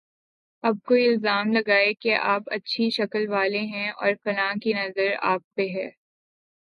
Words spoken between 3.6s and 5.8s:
ہیں اور فلاں کی نظر آپ پہ